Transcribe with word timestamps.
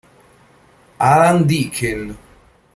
Alan 0.99 1.45
Deakin 1.47 2.01